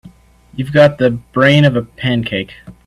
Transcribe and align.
You've 0.55 0.71
got 0.73 0.97
the 0.97 1.11
brain 1.11 1.63
of 1.63 1.75
a 1.75 1.83
pancake. 1.83 2.53